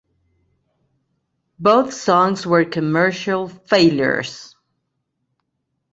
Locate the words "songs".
1.93-2.43